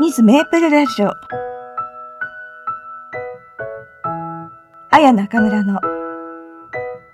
[0.00, 1.10] ミズメープルラジオ。
[4.90, 5.80] あや中村の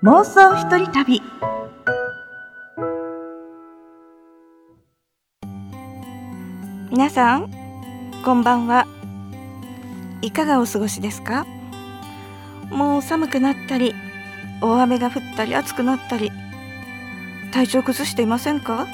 [0.03, 1.23] 妄想一人旅。
[6.91, 7.51] 皆さん、
[8.23, 8.87] こんばんは。
[10.21, 11.47] いかがお過ごしですか？
[12.71, 13.95] もう寒くなったり、
[14.61, 16.31] 大雨が降ったり暑くなったり、
[17.51, 18.87] 体調崩していませんか？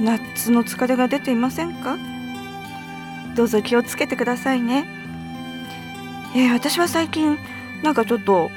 [0.00, 1.96] 夏の疲れが出ていませんか？
[3.36, 4.86] どうぞ気をつけてくださいね、
[6.34, 7.38] えー、私は最近
[7.82, 8.50] なんかちょっと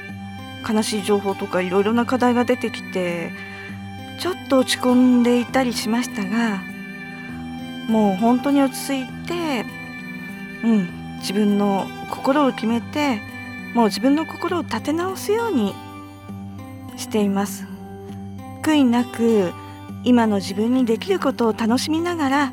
[0.68, 3.30] 悲しい情報とかいろいろな課題が出てきて
[4.18, 6.62] ちょっと落ち込んでいたりしましたが
[7.88, 9.64] もう本当に落ち着いて
[10.64, 13.20] うん自分の心を決めて
[13.74, 15.74] もう自分の心を立て直すように
[16.96, 17.66] しています。
[18.62, 19.52] 悔いなく
[20.04, 22.52] 今の自分にできることを楽しみながら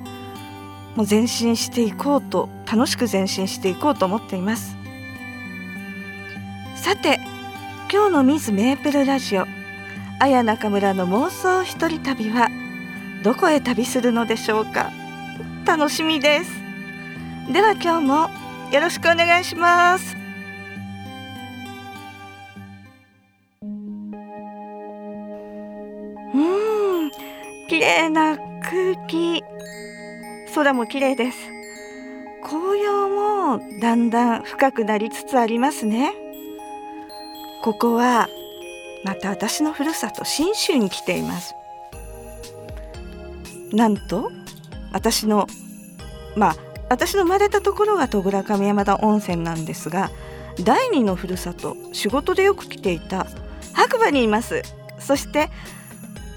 [0.97, 4.76] もう前進していこうと楽しく前進していこうと思っています。
[6.76, 7.20] さて
[7.93, 9.45] 今日のミズメープルラジオ
[10.20, 12.49] 綾中村の妄想一人旅は
[13.23, 14.91] どこへ旅するのでしょうか？
[15.67, 16.51] 楽しみです。
[17.54, 18.29] では今日も
[18.71, 20.17] よろしくお願いします。
[26.34, 27.11] うん
[27.70, 29.43] 綺麗な空気。
[30.58, 31.38] 空も綺麗です。
[32.41, 36.13] 紅葉もだんだん深くなりつつありますね。
[37.62, 38.27] ここは
[39.04, 41.54] また私のふるさと信州に来ています。
[43.72, 44.32] なんと
[44.91, 45.46] 私の
[46.35, 46.55] まあ
[46.90, 50.10] 私の生まれたところが戸倉上山田温泉なんですが
[50.63, 53.28] 第二のふるさと仕事でよく来ていた
[53.74, 54.63] 白馬にいます。
[54.98, 55.52] そして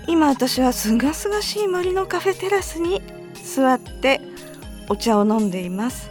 [0.06, 3.00] 今私はすがすがしい森のカフェテラスに
[3.54, 4.20] 座って
[4.88, 6.08] お茶を飲んでいます。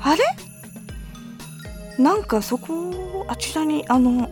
[0.00, 0.24] あれ？
[2.02, 4.30] なんかそこあちらにあの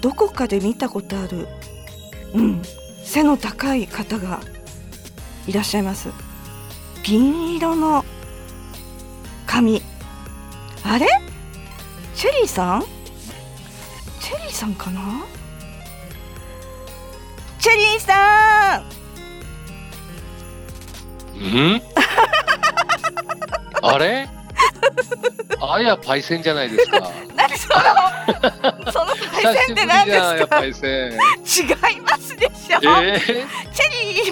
[0.00, 1.46] どこかで見たことある
[2.34, 2.62] うん
[3.04, 4.40] 背の高い方が
[5.46, 6.08] いらっしゃいます。
[7.04, 8.04] 銀色の
[9.46, 9.82] 髪
[10.84, 11.06] あれ？
[12.14, 12.82] チェリーさん？
[14.20, 15.24] チェリーさんかな？
[17.60, 18.97] チェリーさん！
[21.44, 21.82] ん？
[23.82, 24.28] あれ？
[25.60, 27.10] あやパイセンじゃないですか。
[27.36, 27.74] 何その？
[28.92, 29.06] その
[29.42, 30.46] パイセンって何ですか？
[30.58, 31.12] パイセン。
[31.12, 31.16] 違い
[32.00, 32.78] ますでしょ。
[33.02, 33.46] えー、チェ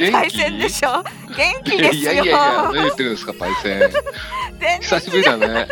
[0.00, 1.02] リーパイセンでしょ？
[1.36, 2.00] 元気ですよ。
[2.00, 3.80] いやいやいや何言ってるんですかパイセン。
[4.80, 5.68] 久しぶりだね。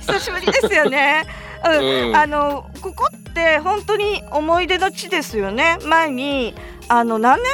[0.00, 1.24] 久しぶりですよね。
[1.64, 5.78] うん、うん、あのここって本当に思い出の地ですよね。
[5.84, 6.54] 前に
[6.88, 7.50] あの何年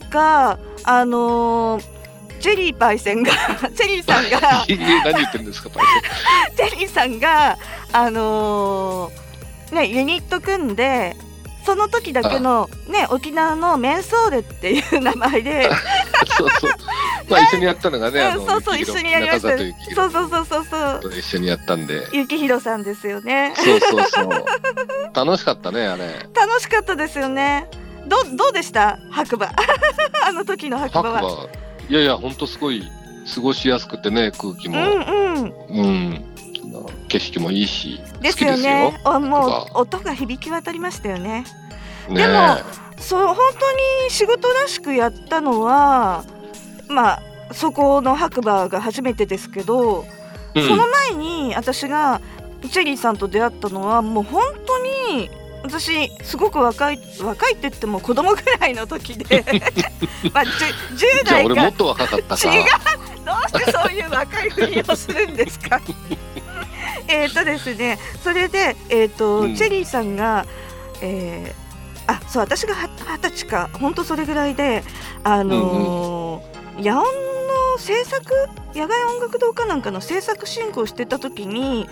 [0.00, 1.93] 前かあのー
[2.44, 3.32] チェリーパイセンが
[3.74, 5.70] チェリーさんが何言ってるんですか
[6.54, 7.56] チェリーさんが
[7.90, 11.16] あのー、ねユニット組んで
[11.64, 15.70] その時だけのね沖縄のメンソーレっていう名前で。
[16.36, 16.70] そうそう。
[17.30, 19.48] まあ一緒にやったのがね、うん、そうそう一緒にやりました。
[19.94, 20.66] そうそうそうそう
[21.02, 21.18] そう。
[21.18, 22.06] 一緒にやったんで。
[22.12, 23.54] ゆきひろさんですよね。
[23.56, 24.44] そうそうそう。
[25.14, 26.26] 楽しかったねあれ。
[26.34, 27.68] 楽しかったですよね。
[28.06, 28.98] どどうでした？
[29.10, 29.46] 白馬。
[30.28, 31.63] あの時の白馬は。
[31.88, 32.82] いやいや本当すごい
[33.34, 35.54] 過ごしやすくてね空気も、うんうん。
[35.68, 36.24] うん、
[37.08, 38.94] 景色もいいしですよね。
[39.04, 39.20] よ。
[39.20, 41.44] もう音が響き渡りましたよね。
[42.08, 42.58] ねでも
[42.98, 43.72] そう本当
[44.06, 46.24] に仕事らしくやったのは
[46.88, 50.04] まあそこの白馬が初めてですけど、
[50.54, 52.20] うん、その前に私が
[52.70, 55.30] チェリーさんと出会ったのはもう本当に
[55.64, 59.42] 私すごく若い若いって言っても子供ぐらいの時で。
[60.32, 60.74] まあ 10,
[61.22, 62.64] 10代がもっと若かった違う。
[63.24, 65.80] どうしてそういう若いふりをするんですか？
[67.08, 70.46] えっとですねそれで、えーと、うん、チェリーさんが、
[71.00, 72.88] えー、あそう私が二
[73.18, 73.70] 十歳か。
[73.80, 74.84] 本当それぐらいで
[75.22, 78.34] あのー、うんうん、野音の制作？
[78.74, 81.88] 野外音楽堂かなんかの制作進行してた時に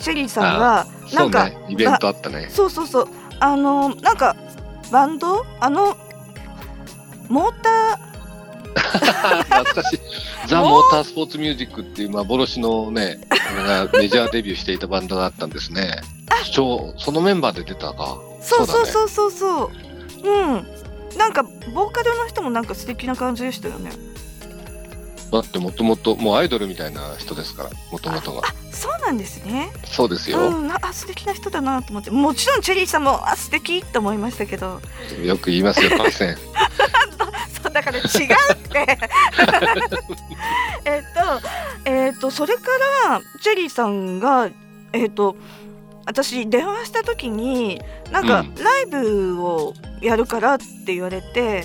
[0.00, 2.48] シェリーさんがなんか、ね、イベントあったね。
[2.50, 3.08] そうそうそう
[3.40, 4.36] あのなんか
[4.90, 5.44] バンド？
[5.60, 5.96] あの
[7.28, 8.06] モーター？
[9.66, 10.00] 懐かしい。
[10.46, 13.18] ザ・モータースポーツミュージックっていう幻のね
[13.66, 16.00] がメジャーデビューしていたバンドがあったんですね。
[16.52, 18.18] そのメンバーで出たか。
[18.40, 19.76] そうそうそうそうそう、ね、
[20.24, 21.18] うん。
[21.18, 23.90] なんかボーカルの人もなんか素敵な感じでしたよね
[25.32, 29.72] だってもともともうアイドルみたいな人ですからもともとがそうなんですね。
[29.84, 32.10] そうですよ、うん、あ素敵な人だなと思って。
[32.10, 34.80] もちろんチェリーさんもあ素敵と思いましたけど。
[35.24, 36.36] よく言いますよパッセン。
[37.62, 38.98] そうだかから違うって。
[40.84, 41.02] えっ
[41.84, 42.62] とえっとそれか
[43.08, 44.50] らチェリーさんが
[44.92, 45.36] えっと
[46.04, 47.80] 私電話した時に
[48.10, 48.54] なんかうん。
[48.54, 51.64] ライブをやるからって言われて、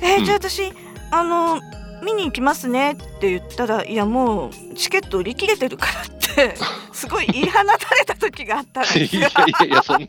[0.00, 0.24] えーうん。
[0.24, 0.72] じゃあ私
[1.10, 1.60] あの
[2.02, 6.04] 見に行きますねって言ったらいやもうチケット売り切れてるからっ
[6.34, 6.54] て
[6.92, 7.64] すごい言い放た
[7.94, 9.44] れた時があったんですいよや。
[9.46, 10.08] いやいや、そんな、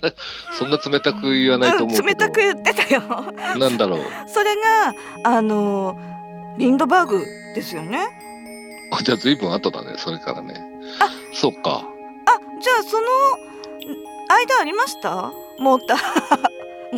[0.58, 3.02] そんな冷たく言わないと思う冷たく言ってたよ。
[3.58, 4.02] なんだろう。
[4.28, 4.94] それが
[5.24, 5.98] あの
[6.58, 7.26] リンドバーグ
[7.56, 8.08] ですよね。
[8.92, 10.62] あじゃあ随分後だね、それからね。
[11.00, 11.84] あそっか。
[12.26, 13.08] あじゃあその
[14.28, 15.32] 間ありました？
[15.60, 16.00] モーター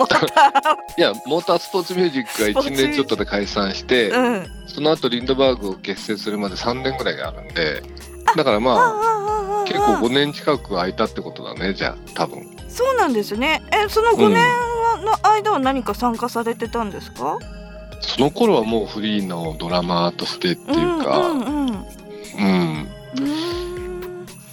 [0.01, 4.48] モータいや、モータースポーツミュージックが1年ちょっとで解散して、ーうん。
[4.68, 7.83] その後リンドバーグを結成するまで3年ぐらいがあるんで、
[8.36, 12.45] だからまあ、結構5年近く空いたってことだね、じゃあ、多分。
[12.68, 13.62] そうなんですね。
[13.71, 14.48] えその5年
[15.06, 17.38] の間は何か参加されてたんですか、
[18.01, 21.68] その頃はもうフリーのドラマーとしてっていうか、うんうんうん。
[21.68, 22.44] うん、うー
[22.88, 22.88] ん。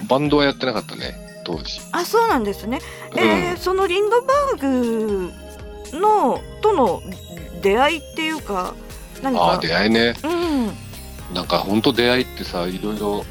[0.06, 1.80] バンドはやってなかったね、当時。
[1.92, 2.80] あそうなんですね、
[3.12, 3.18] うん。
[3.18, 5.32] えーそのリンドバーグ
[5.98, 7.02] のとの
[7.62, 8.74] 出会いっていうか
[9.22, 9.42] 何か？
[9.42, 10.14] ああ、出会いね。
[10.22, 11.34] うん。
[11.34, 13.24] なんか本当出会いってさ、いろいろ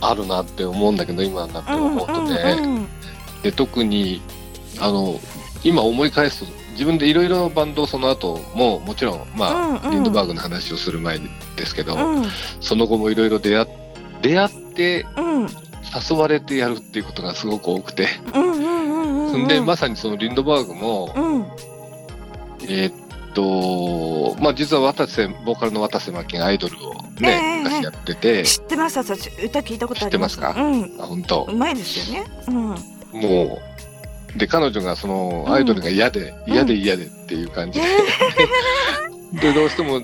[0.00, 2.56] あるなって思うんだけど、今になってうん思うとね。
[2.58, 2.88] うんうん。
[3.42, 4.20] で特に
[4.78, 5.18] あの
[5.64, 9.90] 今思い返すと自分でいろいろバンドをその後ももちろんまあ、うんうん。
[9.90, 11.18] リンドバーグの話をする前
[11.56, 12.24] ですけど、うん。
[12.60, 13.66] その後もいろいろ出会っ
[14.20, 15.48] 出会ってうん
[16.10, 18.38] 誘われてやるっていうことがすごく多くて、う
[19.38, 21.46] んでまさにそのリンドバーグも、うん。
[22.62, 22.92] えーっ
[23.34, 30.36] とまあ実は渡瀬ボーカルの渡瀬真希がアイドルをね、ええ昔やってて、知ってます私歌聞いたことあります。
[30.36, 30.62] 知ってますか？
[30.62, 31.00] うん。
[31.00, 31.46] あ本当。
[31.50, 32.26] うまいですよね。
[32.48, 32.54] うん。
[33.20, 33.58] も
[34.34, 36.52] うで彼女がそのアイドルが嫌で、うん。
[36.52, 37.86] 嫌で嫌でっていう感じで、
[39.40, 40.00] でどうしても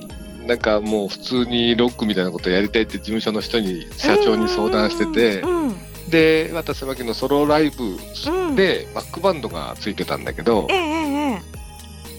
[0.49, 5.75] なんかもう普通にロックみたいなことやりたいって事務所の人に社長に相談してて、うん
[6.09, 7.85] で渡瀬真希のソロライブ
[8.33, 8.57] うん。
[8.57, 11.43] でバックバンドがついてたんだけどええ、え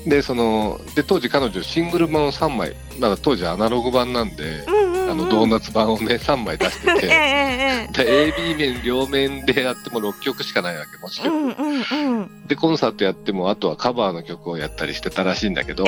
[0.05, 5.11] えでそので当時彼女シングル版を3枚まだ当時アナログ版なんで、うんうんうん。
[5.11, 7.07] あのドーナツ版をね3枚出してええて。
[7.07, 11.35] ええで AB 面両面でやっても6曲しかないわけもちろん。
[11.35, 12.47] うんうんうん。
[12.47, 15.83] でコンサートやってもあとはカバーの曲をやったりしてたらしいんだけど、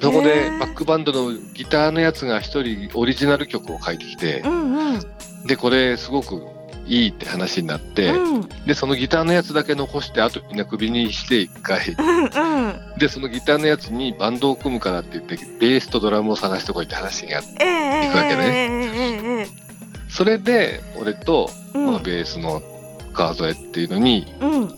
[0.00, 5.00] そこでバックバンドのギターのやつが一人オリジナル曲を書いてきてう、んうん。
[5.46, 6.42] でこれすごく
[6.86, 11.94] いいって話になって、うんでそのギターのやつだけ残してあとみんなクビにして一回。
[11.98, 12.98] うんうん。
[12.98, 17.72] でそのギターのやつにバンドを組むからって言ってベースとドラムを探してこいって話があってえええ
[18.04, 19.46] え行くわけね
[20.08, 22.62] それで俺とえこのベースの
[23.12, 24.76] 川添っていうのにうん。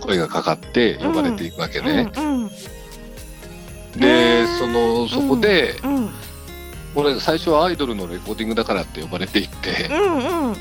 [0.00, 2.10] 声がかかって呼ばれていくわけね。
[3.96, 4.33] でー
[4.64, 6.10] そのそこで、うん
[6.96, 10.56] 俺最初はアイドルのレコーディングだからって呼ばれていって、うんうん。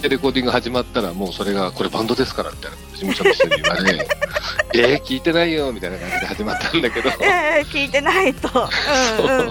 [0.00, 4.08] でレコーディング始まったらもうそれがこれバンドですからみたいな事務所の人に言われ
[4.74, 7.10] えー、聞いてないよみたいな感じで始まったんだけど。
[7.22, 8.68] ええ聞いてないと。
[9.20, 9.46] うんうん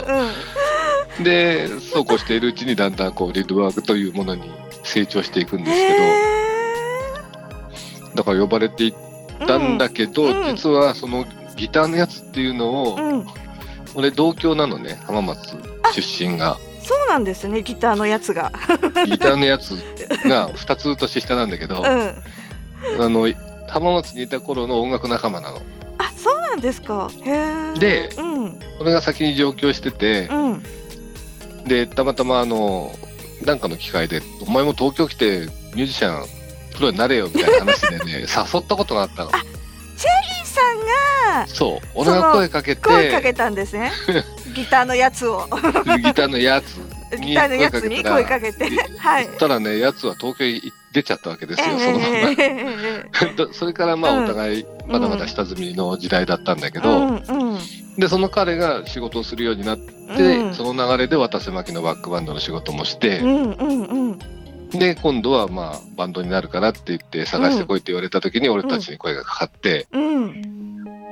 [1.18, 1.24] うん。
[1.24, 4.51] でそうこうしているうちにだんだんこうリッドワークというものに
[4.83, 5.89] 成長していくんですけへ
[8.16, 8.94] どだから呼ばれていっ
[9.39, 10.56] えたんだけど、うん。
[10.56, 11.25] 実はその
[11.56, 13.28] ギターのやつっていうのを、うん
[13.96, 15.56] 俺同郷なのね浜松
[15.94, 16.58] 出身が。
[16.84, 18.52] そうなんですねギターのやつが。
[19.06, 19.71] ギターのやつ
[20.26, 21.83] が2つ年下なんだけど、うん。
[21.86, 23.31] あの
[23.68, 25.62] 浜松にいた頃の音楽仲間なの。
[25.98, 27.10] あそうなんですか。
[27.24, 28.60] へえでうん。
[28.80, 30.64] 俺が先に上京しててう、ん。
[31.66, 32.92] でたまたまあの
[33.45, 35.42] なんかの機会で「お前も東京来て
[35.76, 36.26] ミュージシャン
[36.76, 39.31] プロになれよ」みたいな話でね 誘ったことがあったの
[41.47, 41.88] そう。
[41.95, 43.92] 俺が声かけて声かけたんですね。
[44.56, 45.47] ギターのやつを。
[46.04, 46.78] ギターのやつ。
[47.19, 48.69] ギターのやつに声かけて。
[48.97, 49.28] はい。
[49.38, 50.61] たらねやつは東京に
[50.94, 52.16] 出ちゃったわけですよ、ええそのまま。
[52.16, 53.06] えええ
[53.50, 54.23] え それからまあうん。
[54.26, 57.59] お互いまだまだ下積みの時代だったんだけうど、んうん。
[57.97, 59.83] でその彼が仕事をするようになって、
[60.38, 60.54] うん。
[60.54, 64.19] その流れで渡瀬真希のバックバンドの仕事もして、うんうんうん。
[64.71, 70.60] で今度はまあバンドになるからって言って探してこいって言われた時に俺たちに声がかかって、うん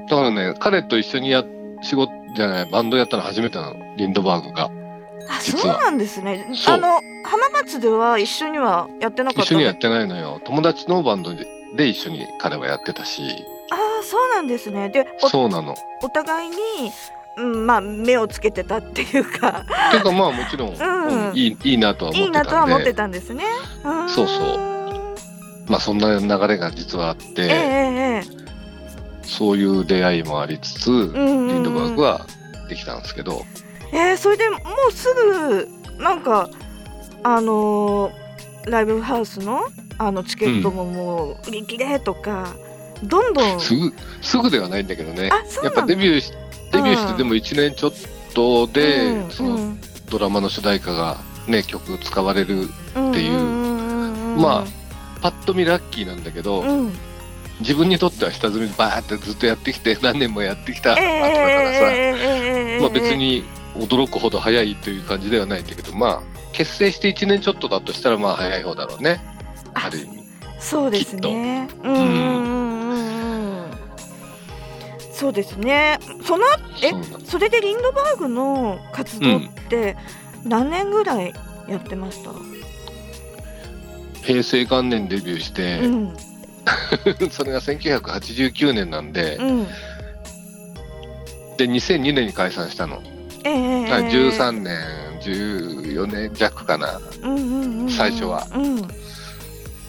[0.10, 1.44] だからね彼と一緒にや
[1.82, 3.96] 仕事じゃないバンドやったの初めてなの。
[3.96, 4.72] リンドバーグが。
[5.30, 6.46] あそうなんですね。
[6.68, 9.56] あの浜松では一緒にはやってなかったの？
[9.56, 10.42] 一緒にやってないのよ。
[10.44, 13.46] 友達のバンドでで一緒に彼はやってたし。
[13.72, 14.90] ああそうなんですね。
[14.90, 15.76] でおそうなの。
[16.02, 16.56] お互いに、
[17.38, 19.66] うん、まあ目をつけてたっていうか。
[19.92, 21.30] ていうかまあもちろん、 ん。
[21.30, 22.46] うんいいいいなとは思いいってたんで。
[22.46, 23.44] なとは思ってたんですね。
[24.08, 24.56] そうそう。
[24.56, 24.60] う。
[25.68, 28.49] まあそんな流れが実はあって、ええええ
[29.30, 31.38] そういう出会いもありつつ、うんうん。
[31.40, 32.26] うんリンドバーグは
[32.66, 33.46] ってきたんですけど、
[33.92, 34.58] えー、それでも
[34.90, 35.68] うすぐ
[36.02, 36.50] なんか
[37.24, 38.30] あのー
[38.66, 39.62] ライブハウスの
[39.98, 42.54] あのチケットももう売り切れとか、
[43.04, 43.60] どんどん。
[43.60, 45.30] すぐ、すぐではないんだけどね。
[45.32, 46.32] あそうやっぱデビューし、
[46.72, 47.94] デビューしてでも1年ちょっ
[48.34, 49.58] とで、うんその
[50.10, 51.18] ドラマの主題歌が
[51.48, 53.00] ね、曲使われる、う。
[53.00, 54.42] んっていううんうん。
[54.42, 54.66] ま
[55.22, 56.94] パッと見ラッキーなんだけど、うん
[57.60, 63.44] 自分にとっては下積みバーってずっとやってきて、何年もやってきた後えだからさ、えーまあ別に
[63.76, 66.22] 驚くほど早いという感じではないんだけど、まあ、
[66.54, 69.22] 結成して1年ちょっとだとしたら、まあ早い方だろうね。
[69.74, 70.24] あある意味。
[70.60, 71.68] そうですね。
[71.84, 73.72] うんうんうんうんうん。
[75.14, 76.00] そうですね。
[76.26, 76.46] その
[76.82, 76.92] え
[77.26, 79.98] それでリンドバーグの活動って
[80.46, 81.34] 何年ぐらい
[81.68, 82.32] やってました？
[84.26, 86.14] 平成元年デビューして、うん
[87.32, 89.68] それが1989年なんで、うん。
[91.58, 93.02] で、2002年に解散したの。
[93.44, 94.78] ええあ13年、
[95.22, 97.00] 14年弱かな。
[97.22, 98.88] うんうんうんうん最初はうん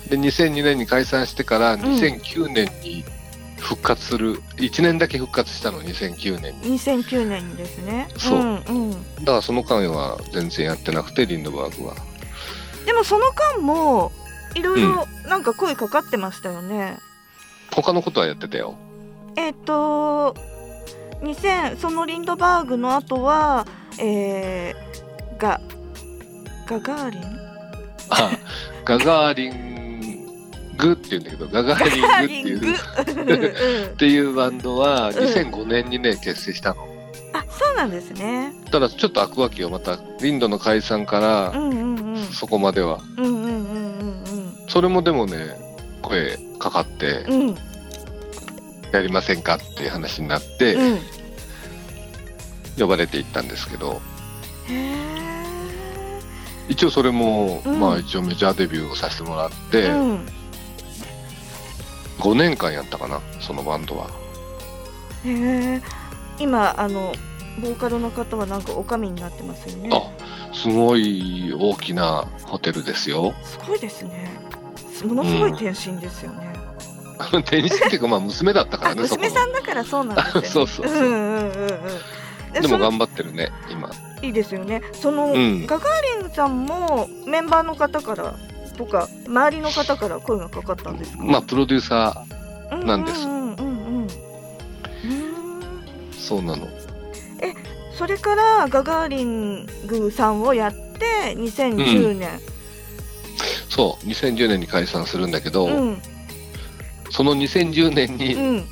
[0.09, 3.05] で、2002年に解散してから、2009年に
[3.59, 6.79] 復活する、1年だけ復活したの、2009年に。
[6.79, 8.09] 2009年にですね。
[8.19, 8.91] そうんうん。
[8.91, 11.95] だからその間は全然やってなくて、リンドバーグは。
[12.85, 14.11] でもその間も
[14.55, 16.99] いろいろなんか声かかってましたよね。
[17.73, 18.75] 他のことはやってたよ。
[19.37, 20.35] えっ、と
[21.23, 23.65] 2000そのリンドバーグの後は、
[24.01, 25.61] えー、が
[26.67, 27.23] ガガーリン？
[28.11, 28.33] あ
[28.85, 30.27] ガガーリン
[30.77, 32.75] グって言うんだけど、ガガーリングっていう。
[33.87, 36.89] うんっていうバンドはん2005年にね結成したの。
[37.33, 38.53] あそうなんですね。
[38.73, 42.99] ただちょっと開くわけよまたリンドの解散からうんうんうんそこまでは。
[43.17, 43.40] うん
[44.71, 45.57] それもでもね
[46.01, 47.57] 声かかってうんうん
[48.93, 50.99] やりませんかっていう話になってうん。
[52.79, 54.01] 呼ばれていったんですけど。
[56.69, 60.27] 一応それもうんまあ一応メジャーデビューをさせてもらってうん。
[62.19, 64.09] 5年間やったかなそのバンドは。
[65.25, 65.83] へえ。
[66.39, 67.13] 今あの
[67.61, 69.91] ボーカルの方はなんかおかみになってますよね。
[69.93, 70.11] あ
[70.55, 73.35] すごい大きなホテルですよ。
[73.43, 74.50] すごいですね。
[75.05, 76.51] ものすごい転身ですよね。
[77.33, 80.49] 転身っていうかまあ娘だったかあらね娘さんだからそうなんですよ、ね。
[80.49, 81.51] そうそうそううんうんうん
[82.55, 82.63] うん。
[82.63, 83.91] でも頑張ってるね今。
[84.23, 84.83] いいですよね。
[84.93, 88.35] その、うんガガーリンさんもメンバーの方から
[88.77, 91.25] とか周りの方から声がかかったんですか？
[91.25, 92.25] まあプロデューサ
[92.71, 93.55] あなんですうんうんうんうん。
[93.55, 93.61] うー
[94.05, 94.11] んー
[96.19, 96.69] そうなの。
[97.97, 102.41] それからガガーリングさんをやって2010年。
[103.81, 106.03] そう2010年に解散するんだけど、うん
[107.11, 108.65] その2010年うにん。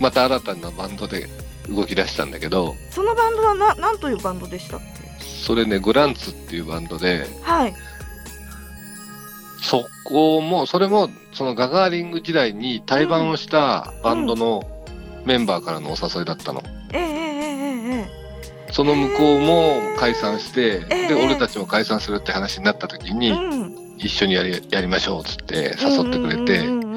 [0.00, 1.26] また新たなバンドで
[1.70, 5.24] 動き出したんだけどそのバンドはななんというバンドでしたっけ？
[5.24, 7.74] それねグランツっていうバンドではい。
[9.62, 14.62] そこもそれもそのガガーリング時代に対バンをしたバンドの
[15.24, 16.62] メンバーからのお誘いだったの。
[16.92, 18.08] ええええええ
[18.68, 23.77] えその向こうも解散して、ええで俺たちも解散するって話になった時えに、うん。
[23.98, 26.88] 一緒にやりやりましょうっつって誘ってくれて、うんうん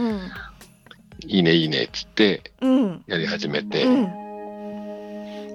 [1.28, 3.04] いいねいいねっつってうんうん。
[3.08, 4.22] やり始めて、うん。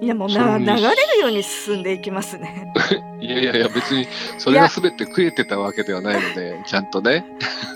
[0.01, 2.71] いやもうな流れるように進んでいきますね。
[3.19, 7.25] いやいやいや別にそれが全て食えてたわけではないのでちゃんとね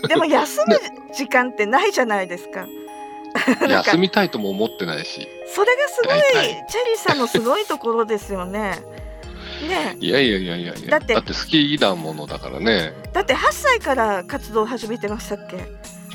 [0.08, 0.78] でも休む
[1.14, 2.66] 時間ってないじゃないですか。
[3.66, 6.20] 休みたいとも思ってないしそれがすごい
[6.68, 8.78] チェリーさんのすごいところですよね。
[9.62, 9.96] ね。
[10.00, 10.90] いやいやいやいやいや。
[10.90, 11.14] だって。
[11.14, 12.92] 好きなものだからね。
[13.12, 15.64] だって8歳から活動を始めてましたっけ？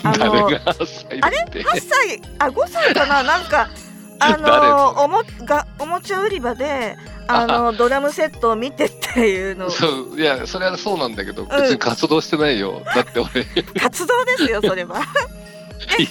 [0.03, 1.63] あの誰が8歳だって。
[1.63, 2.21] 8歳？
[2.39, 3.23] あ5歳かな？
[3.23, 3.69] なんか
[4.19, 9.69] あのおもがおもちゃ売り場であの ドラムセットを見てっていうの。
[9.69, 13.41] そういやそれはそうなんだけど別に活動してないよ、だって俺。
[13.41, 13.45] い
[13.79, 15.01] 活動ですよそれは。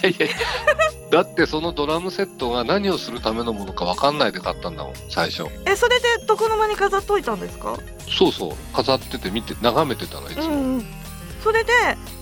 [0.03, 0.27] やいや
[1.11, 5.43] だってそのドラムセットが何をするためのものか分かんないで買ったんだもん最初。
[5.65, 7.77] えそれで床の間に飾っといたんですか？
[8.09, 8.51] そうそう。
[8.75, 10.85] 飾ってて見て眺めてたのいつも、うんうん、
[11.43, 11.71] それで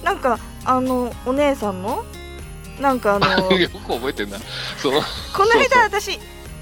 [0.03, 2.03] なんかあのお姉さんの？
[2.79, 4.37] なんかあの よく覚えてんな。
[4.77, 5.01] その
[5.35, 6.19] この間私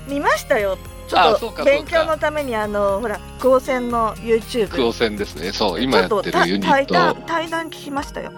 [0.07, 0.77] 見ましたよ
[1.13, 5.51] ちょっと勉強のためにあのほら高専の YouTube 空戦ですね。
[5.51, 8.31] そう今やってるユニッ対談ト対談聞きましたよ。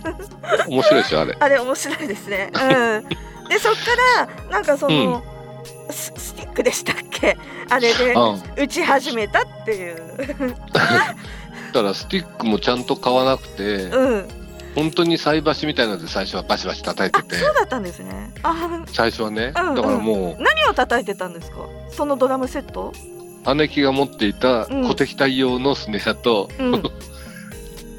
[0.68, 1.36] 面白いでしょあれ。
[1.38, 2.50] あれ面白いですね。
[2.52, 3.08] うん。
[3.48, 3.80] でそっか
[4.46, 5.22] らなんかその、
[5.90, 7.36] ススティックでしたっけ？
[7.68, 8.42] あれでうん。
[8.56, 9.96] 打ち始めたっていう。
[11.72, 14.39] だからスティックもちゃんと買わなくて、うん
[14.74, 17.30] 本当に菜箸みたいなので最初はバシバシ叩いあて。
[17.30, 18.32] てそうだったんですね。
[18.42, 19.74] あ最初はね、うんうん。
[19.74, 21.56] だからも何を叩いてたんですか？
[21.90, 22.92] そのドラムセット？
[23.46, 24.88] う姉貴が持っていたうん。
[24.88, 26.82] 小敵対用のスネアと、うん。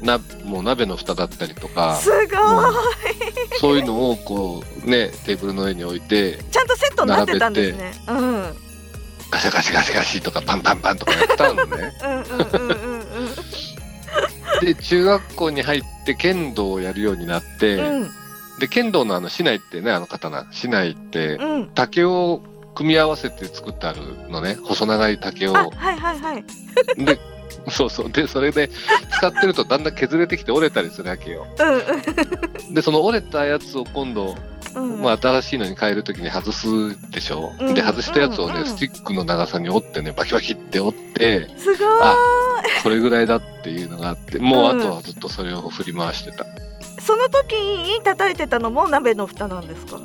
[0.02, 2.28] なもう鍋の蓋だったりとかすごい。
[3.60, 7.92] そういうのをこうねテーブルの上に置いてちゃんとセットになってたんですね。
[8.08, 8.56] うんうん。
[9.30, 11.92] ガシャガシャガシャガシとかパンパンパンとかやったのね。
[12.02, 12.91] うんうんうん
[14.64, 18.10] で中学校に入って剣道をやるようになって、うん。
[18.60, 21.70] で剣道のあの竹刀ってねあの刀竹刀ってうん。
[21.74, 22.42] 竹を
[22.74, 24.00] 組み合わせて作ってある
[24.30, 24.56] のね。
[24.62, 25.56] 細長い竹を。
[25.56, 26.44] あはいはいはい。
[27.04, 27.18] で
[27.70, 28.10] そうそう。
[28.10, 28.70] でそれで
[29.18, 31.46] 使ってるとだんだん削れてきて折れたりするわけよ。
[32.72, 36.66] でその折れたやつを今度、うんうんまあ、新しいのに変えるときに外す
[37.10, 37.74] でしょ、うん。
[37.74, 38.66] で外したやつをね、うん。
[38.66, 41.48] スティックの長さに折ってねバキバキって折って。
[41.58, 41.88] すごい。
[42.02, 42.16] あ
[42.82, 44.38] それぐらいだっていうのがあって。
[44.38, 44.80] もううん。
[44.80, 46.46] あとはずっとそれを振り回してた、
[47.00, 50.00] その時に叩いてたのも鍋の蓋なんですか？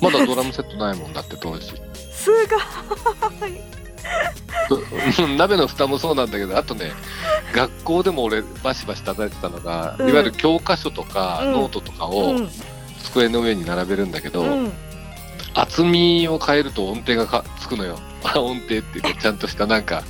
[0.00, 1.72] まだドラムセットないもんだって当時。
[2.12, 3.50] すごい。
[5.20, 6.92] うん鍋の蓋もそうなんだけどあとね
[7.54, 10.08] 学校でも俺バシバシ叩いてたのが、うん。
[10.08, 11.52] いわゆる教科書とかうん。
[11.52, 12.48] ノートとかうをん
[13.04, 14.72] 机の上に並べるんだけど、うん。
[15.54, 17.98] 厚みを変えると音程がつくのよ。
[18.34, 20.02] 音程っていうかちゃんとしたなんか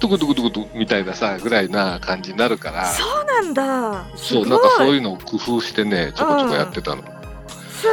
[0.00, 2.86] トゥクトゥクトゥクトゥクみたいなさぐらいな感じになるから。
[2.86, 4.04] そうなんだ。
[4.16, 7.86] そうなんかそういうのを工夫してねちょこちょこやってたの、す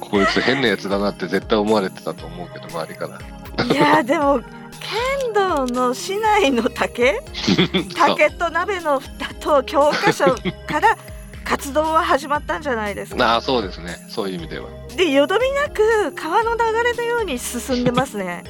[0.00, 3.64] ごこいつ変なやつだなって絶対思われてたと思うけど周りから。
[3.64, 4.40] いいやでも
[4.80, 7.20] 剣道の市内の竹？
[7.96, 10.24] 竹と鍋の蓋と教科書
[10.66, 10.96] から
[11.46, 13.34] 活動は始まったんじゃないですか。
[13.34, 13.96] ああそうですね。
[14.08, 14.68] そういう意味では。
[14.96, 18.42] でよどみなく川の流れのように進んでますね。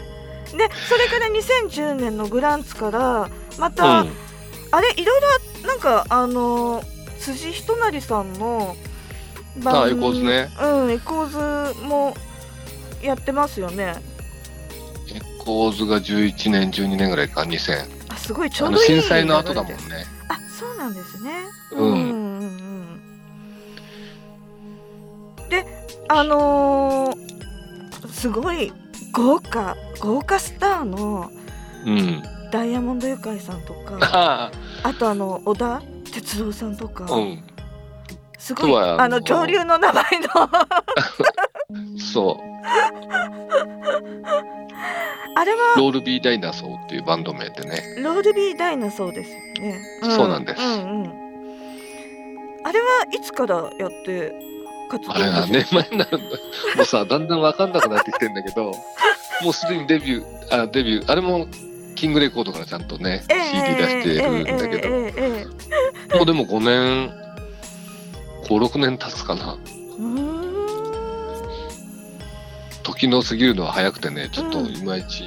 [0.56, 1.26] でそれから
[1.68, 4.12] 2010年のグランツからまた、うん。
[4.72, 5.20] あれいろい
[5.62, 6.82] ろなんかあの
[7.20, 8.74] 辻仁成さんの
[9.58, 10.48] 番あエコーズね。
[10.62, 12.16] うんエコーズも
[13.02, 13.94] やってますよね。
[15.14, 19.76] エコーズが11年12年ぐらいか2000あすごいちょうどいい震災の後だもんね。
[20.28, 21.30] あそうなんですね。
[21.72, 21.92] うん。
[21.92, 22.25] うん
[26.08, 27.26] あのー
[28.08, 28.72] すごい
[29.12, 31.30] 豪華豪華スターの
[31.84, 32.22] うん。
[32.50, 34.50] ダイヤモンドユカイさんとか あ
[34.82, 34.94] あ。
[34.94, 37.42] とあの小田哲郎さんとか、あうん。
[38.38, 40.48] すごいあの恐竜の名前の。
[41.98, 42.40] そ
[45.34, 47.96] あれはうロールビーダイナソーっていうバンド名でね。
[47.98, 50.62] ロールビーダイナソーですよね、そうなんです。
[50.62, 50.74] うんう
[51.08, 51.12] ん、
[52.64, 54.45] あれはいつからやって
[54.88, 56.26] 活動あれ何年前になるんだ
[56.76, 58.72] もうさだんだん分かんなくなってきてんだけど
[59.42, 61.48] もうすでにデビューあデビューあれも
[61.94, 65.46] キングレコードからちゃんとね、CD 出してるんだけど、えええええ
[66.12, 66.14] え。
[66.14, 67.10] もうでも5年
[68.50, 69.54] 56年経つかな。
[69.98, 70.46] うーん。
[72.86, 75.24] 時の過ぎるのは早くてねちょっとうんいまいち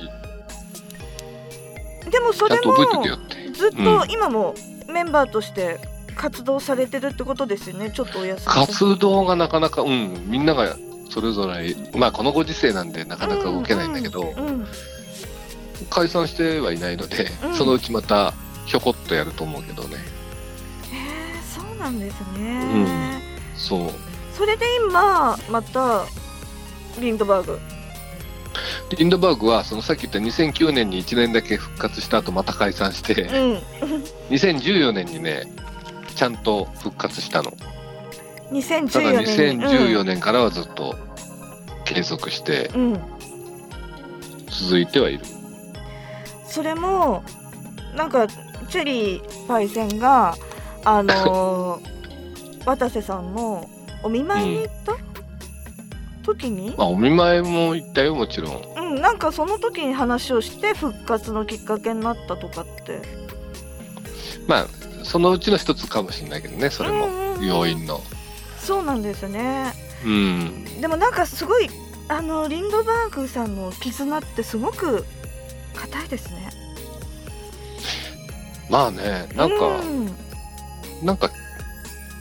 [2.09, 2.73] でもそれも
[3.53, 4.55] ずっと今も
[4.87, 5.77] メンバーとして
[6.19, 7.91] 活動されてるってことですよね。
[7.91, 10.75] ちょっとお休み活動がなかなかうんみんなが
[11.09, 14.67] それぞれまあこのご時世なんでなかなか動けないんだけど、うんうん
[15.89, 17.53] 解散してはいないので、うん。
[17.55, 18.33] そのうちまた
[18.65, 19.95] ひょこっとやると思うけどね。
[19.95, 23.21] へえそうなんですね、うん
[23.55, 23.91] そう。
[24.33, 26.03] それで今また
[26.99, 27.59] リンドバーグ？
[28.97, 33.21] リンドバーグはそのさっき言った2009年に1年だけ復活した後また解散して。
[33.21, 33.57] うん。
[34.31, 35.43] 2014年にね
[36.19, 37.51] ちゃんと復活したの。
[37.51, 37.61] ただ
[38.51, 40.93] 2014年に2014年からはずっと
[41.85, 43.01] 継続してうん、うん
[44.49, 45.23] 続いてはいる。
[46.45, 47.23] それも
[47.95, 48.27] なんか
[48.67, 50.35] チェリーパイセンが
[50.83, 53.69] あのー 渡瀬さんの
[54.03, 54.97] お見舞いに行った、
[56.23, 58.61] 時に、まあお見舞いも行ったよもちろん。
[58.75, 63.01] うん、なんかその時に話をして復活のきっかけになったとかって。
[64.47, 67.07] まあそのうちの一つかもしれないけどねそれも。
[67.07, 67.47] うんうんうん。
[67.47, 68.01] 要因の。
[68.59, 69.73] そうなんですね。
[70.05, 70.81] うん。
[70.81, 71.67] でもなんかすごい
[72.07, 75.03] あのリンドバーグさんの絆ってすごく
[75.73, 76.51] 硬いですね。
[78.69, 80.11] まあねなんか、うん。
[81.03, 81.31] なんか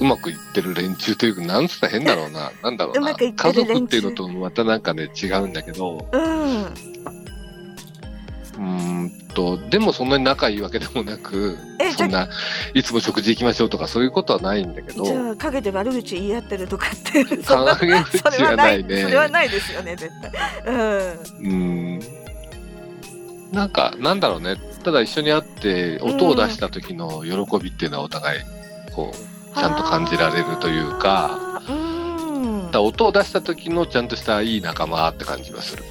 [0.01, 2.53] うまくいってる連中というかなんつったら変だろうな。
[2.63, 3.01] なんだろうな。
[3.01, 3.75] うまくいって家る連中。
[3.75, 6.09] 族っていうのとまたなんかね違うんだけど。
[6.11, 6.73] うん
[9.39, 12.29] とでもそんなに仲いいわけでもなくえそんな
[12.75, 15.05] いつも食事行きましょうとかそういうことはないんだけど。
[15.05, 19.03] じゃあ陰で悪口言い合ってるとかって そんな陰口それはないいね。
[19.03, 20.33] それはないですよね絶対。
[20.67, 21.19] うん。
[21.39, 22.01] うん。
[23.53, 24.57] なんかなんだろうね。
[24.83, 28.41] ただ一緒に会って音を出した時の喜びっていうのはお互い
[28.93, 31.63] こうちゃんと感じられるというか。
[31.69, 32.71] うん。
[32.73, 35.85] だ音を出した時のちゃんとしたいい仲間って感じがする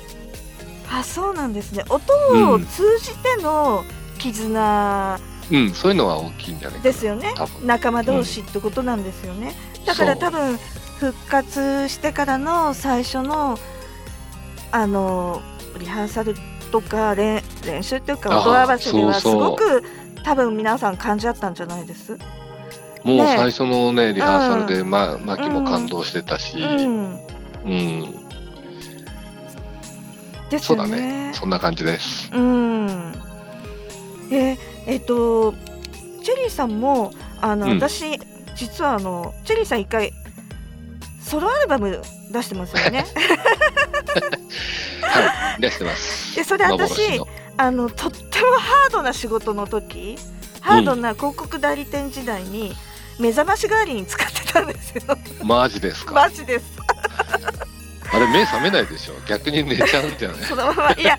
[0.90, 1.84] あそうなんですね。
[1.90, 2.14] 音
[2.52, 3.84] を通じての
[4.18, 5.20] 絆
[5.50, 6.82] うん、そういうのは大きいんじゃない。
[6.82, 7.34] ですよね。
[7.64, 10.60] 仲間同士ってことなんですよね、だから多分
[11.00, 13.58] 復活してからの最初の
[14.72, 15.42] あの
[15.80, 16.36] リハーサル
[16.72, 19.52] とか練練習っていうかあ音合わせではすそうそう。
[19.52, 19.84] ごく
[20.24, 22.18] 多分皆さん感じ合ったんじゃないです？
[23.04, 27.20] もうね最初のね、リハーサルで、ま、マキも感動してたし、うんうん、
[30.50, 31.34] ですそうだよねね。
[31.34, 32.30] そんな感じです。
[32.34, 33.12] うん
[34.30, 35.54] でえっと
[36.24, 38.20] チェリーさんもあの、うん私
[38.56, 40.12] 実はあのチェリーさん一回
[41.22, 43.06] ソロアルバム出してますよね
[45.02, 46.36] はい、出してます。
[46.36, 47.22] でそれ私。
[47.60, 50.16] あのとってもハードな仕事の時
[50.62, 52.76] ハードな広告代理店時代に
[53.18, 55.02] 目覚まし代わりに使ってたんですよ
[55.44, 56.14] マジですか？
[56.14, 56.77] マジです
[58.34, 60.42] 目覚めないでしょ逆に寝ちゃうんじゃない？
[60.46, 61.18] そのままいや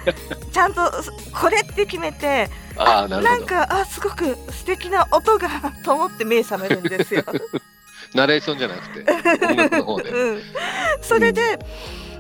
[0.52, 0.90] ちゃんと
[1.32, 3.20] これって決めてああ、な。
[3.20, 5.48] なんかあすごく素敵な音が
[5.84, 7.22] と思って目覚めるんですよ
[8.14, 9.12] ナレーションじゃなくて、
[9.46, 10.08] 音楽の方で。
[10.10, 10.42] うん、
[11.02, 11.58] それで、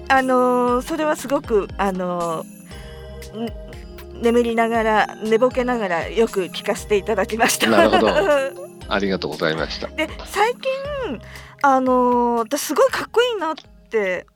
[0.08, 7.70] あのーそれはすごく、あのーん眠りながら寝ぼけながらよく聞かせていただきました。
[7.70, 8.08] なるほど
[8.90, 9.86] ありがとうございました。
[9.88, 11.20] で最近、
[11.62, 13.62] あのー私すごいかっこいいなって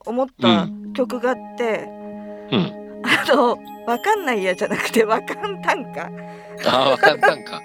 [0.06, 1.88] 思った曲があって、
[2.50, 3.02] うん。
[3.04, 6.10] あのわかんないやじゃなくてわかんたんか。
[6.66, 7.60] ああ、わかんか。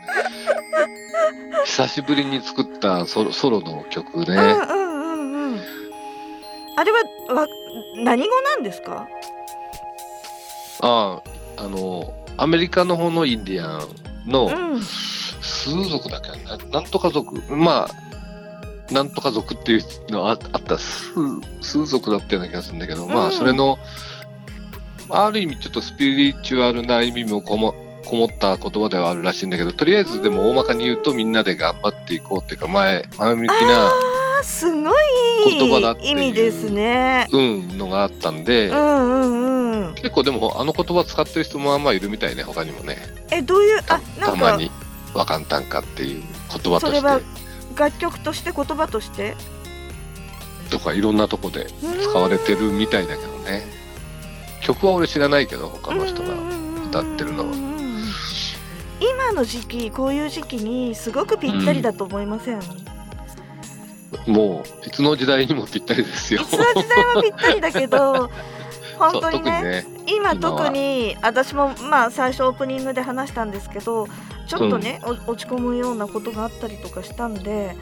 [1.65, 4.25] 久しぶりに作ったソロソロの曲ね。
[4.25, 5.59] うんうんうんうん。
[6.77, 7.47] あれはわ
[7.95, 9.07] 何語なんですか？
[10.81, 11.21] あ
[11.57, 13.83] あ、あの、アメリカの方のインディア
[14.27, 16.29] ンのうんスー族だっけ？
[16.43, 17.41] な、なんとか族。
[17.53, 17.89] まあ、
[18.91, 23.77] なんとか族っていうのああったスー、スー族だったような気がするんだけど、まうんあ、それの、
[25.09, 33.91] ある意味ちょっとスピリチュアルな意味もこもこもった言葉ではあるらしいんだけど、とりあえずでも大まかに言うとみんなで頑張っていこうっていうか、前、前向きな、
[34.43, 37.27] すごい言葉だっていう意味ですね。
[37.31, 39.95] うん、のがあったんで、うんうんうん。
[39.95, 42.97] 結構でもあの言葉使ってる人もまあまあいるみたいね、他にもね。
[43.31, 44.71] えどういうたあなんかたまに、
[45.13, 46.23] わかんたんかっていう
[46.63, 47.46] 言葉として、
[47.77, 49.35] 楽曲として言葉として？
[50.69, 51.67] とかいろんなとこで
[52.01, 53.63] 使われてるみたいだけどね。
[54.61, 56.57] 曲は俺知らないけど、他の人が。
[56.87, 57.55] 歌ってるのはは。
[58.99, 66.43] 今の時期こういう時期にすごくぴったりだと思いません、いもう、いつの時代にもぴったりですよ。
[66.43, 68.31] つの時代もぴったりだけど
[68.97, 69.85] 本当にねね。
[70.07, 74.07] 今特に私もまあ最初オープニングで話したんですけど
[74.47, 77.75] ちょっとね、お落ち込むようなことがあったりとかしたんで、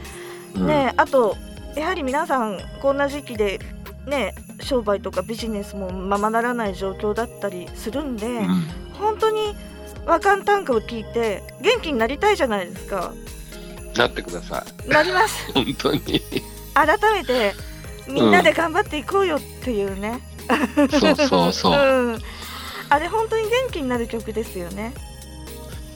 [0.55, 0.67] うん。
[0.67, 1.37] ねあと
[1.75, 3.59] やはり皆さんこんな時期で
[4.07, 8.47] ね商売とかビジネスもままならない状況だったりするんで、うん。
[8.93, 9.55] 本当に
[10.05, 13.13] 和漢短歌を聞いて元気になりたいじゃないですか。
[13.95, 15.49] なってくださなります。
[15.51, 15.53] い。
[15.63, 16.21] 本当に。
[16.73, 17.53] 改めて
[18.07, 20.19] みんなで頑張っていこうよっていうね、
[20.91, 22.11] そうそうそう。
[22.13, 22.19] ん、
[22.89, 24.93] あれ本当に元気になる曲ですよね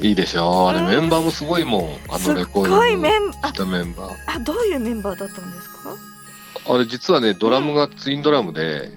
[0.02, 0.70] いいでしょ？
[0.70, 0.88] あれうん。
[0.88, 1.90] メンバーもすごいもん。
[2.10, 4.16] あのレコーデごいメィングンあしたメンバー。
[4.28, 6.74] あどういうメンバーだったんですか？
[6.74, 8.92] あれ実はね、ドラムがツインドラムで、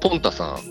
[0.00, 0.62] ポンタさん、こ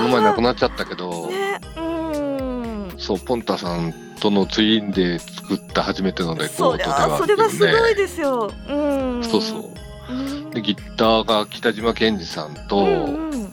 [0.00, 2.94] の前亡くなっちゃったけど、ねうん。
[2.98, 8.50] そう、ポンタさんとのツインで作った初めてのレコードではあゃそれはすごいるですよ。
[8.68, 9.24] うん。
[9.24, 9.64] そうそう。
[10.10, 13.45] うんで、ギターが北島健二さんと、うんうん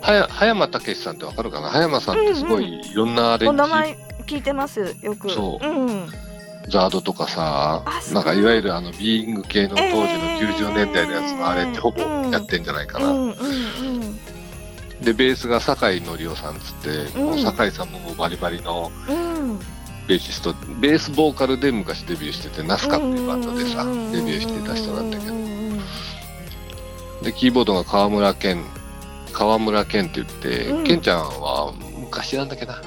[0.00, 1.68] はや葉山武さんってわかるかな？
[1.68, 5.30] 葉山さんってすごいいろんなアレンジ、お名前聞いてますよく。
[5.30, 5.66] そう。
[5.66, 6.08] うん。
[6.68, 10.20] ザードとかさないんかいわゆるあのビーイング系の当時の
[10.70, 12.30] 90年代のやつのあれってほぼうん。
[12.30, 13.06] やってんじゃないかな。
[13.06, 14.16] うんうんうん。
[15.02, 19.58] で、ベースが酒井紀夫さんつって、もう酒井さんもバリバリのうん。
[20.06, 25.36] ベーシスト、ベースボーカルで昔デビューしてて、ナスカっていうバンドでさ、デビューしてた人なんだけどう。
[25.36, 25.80] んうん
[27.22, 28.64] で、キーボードが川村健、
[29.32, 30.84] 川村健って言って、うん。
[30.84, 32.80] 健ちゃんは昔なんだっけな。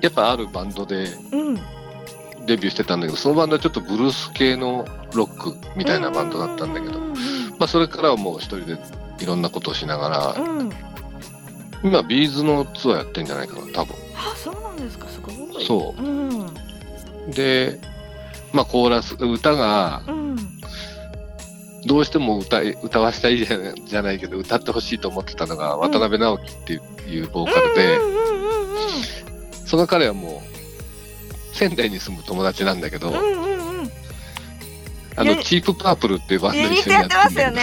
[0.00, 1.54] やっぱあるバンドでうん。
[2.46, 7.14] デビューしてたんだけど、そのバンドはちょっとブルース系のロックみたいなバンドだったんだけど、うん
[7.58, 8.78] まあそれからはもう一人で
[9.18, 10.72] いろんなことをしながら、うんうん。
[11.82, 13.96] 今ビーズのツアーやってんじゃないかな、多分。
[14.16, 15.06] あそうなんですか。
[15.08, 15.30] すご
[15.60, 15.64] い。
[15.66, 16.02] そう。
[16.02, 17.30] うん。
[17.30, 17.78] で、
[18.52, 20.36] まあコーラス、歌がうん
[21.86, 25.78] どうしても歌い歌わしたいじゃないけど、歌ってほしいと思ってたのが、ん。
[25.78, 26.72] 渡辺直樹って
[27.08, 27.98] いうボーカルで、
[29.64, 33.12] その彼はもう、仙台に住む友達なんだけど、
[35.18, 37.62] あの、チープパープルっていうバンド一緒にやってますよね。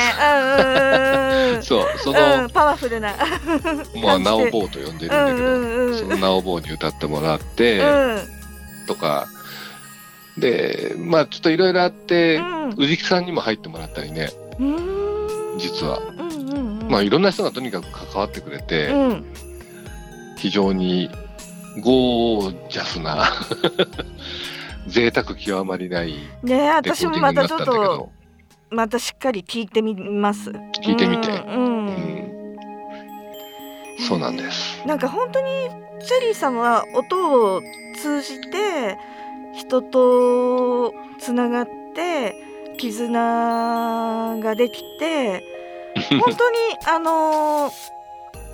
[1.61, 3.15] そう、そうん、の、パワフルな。
[4.03, 7.83] まあ、ナオボーと呼んでるんだけど、そのナオボーに歌ってもらって、う
[8.83, 8.85] ん。
[8.87, 9.27] とか、
[10.37, 16.01] で、まあ、ちょっといろいろあって、うん宇治木さんにも入ってもらったりね、うーん実は。
[16.89, 19.25] まあ、いろんな人がとにかく関わってくれて、うん。
[20.37, 21.09] 非常に
[21.81, 23.23] ゴージャスな、
[24.87, 28.09] 贅沢極まりないね私もまたちょっと
[28.69, 30.49] またしっかり聞いてみます。
[30.83, 31.29] 聞いてみて。
[31.29, 31.85] うん。
[31.87, 32.15] うん
[33.97, 34.85] そうなんです。
[34.85, 35.69] なんか本当に
[36.05, 37.61] チェリーさんは音を
[37.95, 38.97] 通じて
[39.55, 42.35] 人とつながって
[42.77, 45.43] 絆ができて
[46.09, 47.71] 本当にあの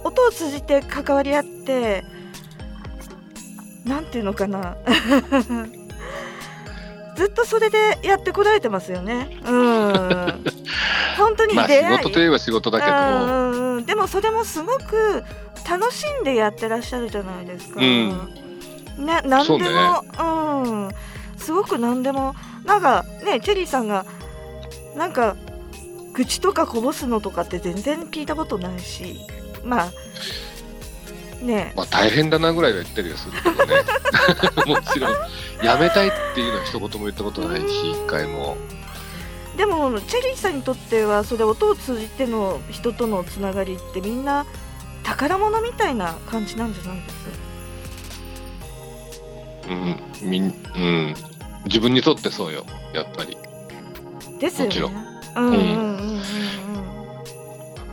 [0.04, 2.04] 音を通じて関わり合って
[3.86, 4.78] なんていうのかな。
[7.16, 9.38] ずっとそれでやってこられてますよね。
[9.46, 9.94] うん、
[11.18, 15.24] 本当にまあ、仕出会い、事といえば仕事だけど、でもそれもすごく
[15.70, 17.80] 楽しんでやってらっしゃるじゃないですか。
[17.80, 18.42] うん。
[18.98, 20.81] ね、何でもう、ん、す
[21.62, 24.06] ごく何でもなんかねチェリーさんが
[24.95, 25.36] なんか
[26.13, 29.19] 愚痴とかこぼすのとかって全然聞いたことないし
[29.63, 29.91] まあ
[31.43, 31.74] ね。
[31.76, 33.76] まあ大変だなぐらいは言ってるよするけどね。
[34.67, 35.15] もちろん。
[35.63, 38.58] やめたいっていうのは一言も言ったことないし一回も。
[39.58, 44.45] でもチェリーさんにとってはそれ音を通じての人とのつながりってみんな
[45.04, 47.15] 宝物みたいな感じなんじゃないです
[49.69, 50.30] うん。
[50.30, 50.43] みん
[50.76, 51.15] うん
[51.65, 52.65] 自分にとってそうよ。
[52.93, 53.38] やっぱり。
[54.39, 54.67] ですよね。
[54.67, 54.93] もちろん。
[55.36, 56.21] うんうんうんうん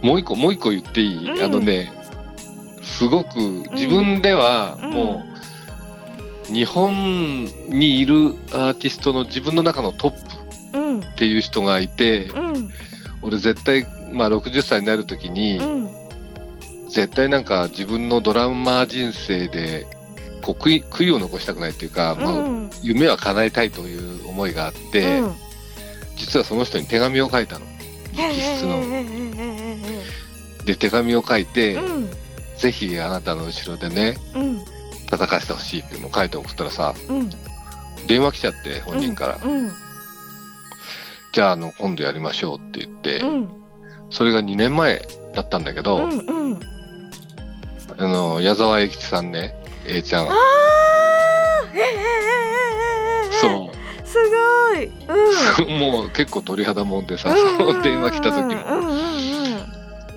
[0.03, 1.43] もう一個もう一個言っていい、うん。
[1.43, 1.93] あのね
[2.83, 3.39] すごく
[3.73, 4.91] 自分ではうん。
[4.91, 5.25] も
[6.51, 11.01] う日本にいるアーティストの自分の中のトップうん。
[11.01, 12.71] っていう人がいてうん。
[13.23, 15.89] 俺絶対まあ60歳になる時に、うん。
[16.89, 19.87] 絶対なんか自分のドラマー人生で
[20.49, 25.35] こう悔い悔いを残したくないっていうか、まあ、うん夢は叶えたいという思いがあって、うん。
[26.17, 27.67] 実はその人に手紙を書いたの。
[28.15, 28.81] 直筆の。
[30.65, 32.11] で手紙を書いて、うん。
[32.57, 34.65] ぜひあなたの後ろでねうん。
[35.11, 37.31] 叩かしてほしいっていうのを書いて送ったらさうん。
[38.07, 39.71] 電話来ちゃって本人から、うん。
[41.33, 43.49] じゃああの今度やりましょうって言って、うん。
[44.09, 46.61] それが2年前だったんだけど、うんうん。
[47.99, 49.55] あの矢沢永吉さんね
[49.89, 50.27] A ちゃん。
[50.27, 50.33] は。
[50.33, 50.37] あ
[51.75, 51.85] えええ
[53.31, 53.79] えそう。
[54.07, 54.91] すごい、
[55.67, 58.43] うん、 もう結構鳥肌もんでさ、その、電話来た時も。
[58.43, 59.19] うんうん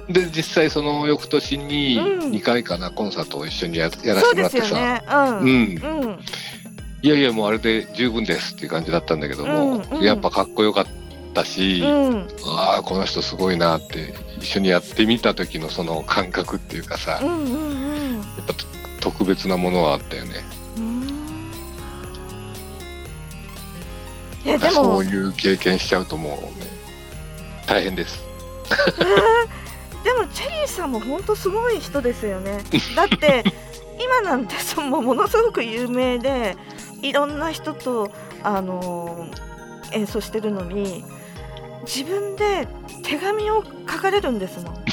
[0.07, 6.19] うん、で実際その翌年に2回かな、コンサートを一緒にややらせてもらってさ、ね、うん、うん。
[7.03, 10.85] いやいやもうあれで十分ですっていう感じだったんだけども、うんうん、やっぱかっこよかっ
[11.33, 18.53] たし、うん、ああこの人すごいなって一緒にやってみた時のその感覚っていうかさ、うんうんうん、やっぱ
[19.01, 20.31] 特別なものはあったよね。
[20.77, 21.01] うん
[24.45, 26.67] いやでもそういう経験しちゃうともうね、
[27.67, 28.23] 大変です。
[30.03, 32.63] でもチェリーさんも本当すごい人ですよね。
[32.95, 33.43] だって
[34.03, 36.55] 今なんてそのものすごく有名で
[37.01, 38.09] いろんな人と
[38.41, 39.51] あのー
[39.93, 41.03] 演奏してるのに
[41.81, 42.67] 自分で
[43.03, 44.85] 手紙を書かれるんですもん。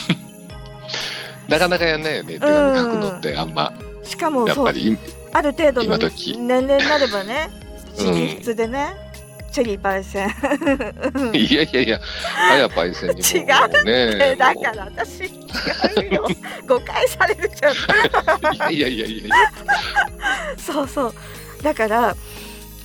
[1.49, 4.97] なかなかやんないよね、手紙書くのってあんま、やしかもそうっぱり。
[5.33, 7.51] ある程度の年齢になればね
[7.99, 8.94] うん直筆でね、
[9.53, 10.29] チェリーパイセン。
[11.35, 12.01] いやいやいや、
[12.51, 13.42] あやパイセンにも違
[13.83, 14.37] うね。
[14.37, 16.29] だから私違うよ
[16.66, 18.73] 誤解されるじゃん。
[18.73, 19.35] いやいやいやいや。
[20.59, 21.14] そうそう
[21.62, 22.16] だから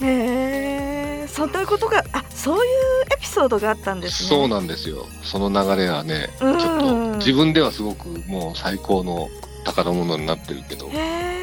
[0.02, 2.72] へえそんなことがあそういう
[3.16, 5.06] エピソードがあったんですねそうなんですよ。
[5.24, 6.80] その流れはね、ちうんょっ
[7.14, 9.30] と自分ではすごくもう最高の
[9.64, 10.88] 宝物になってるけど。
[10.90, 11.34] へ、え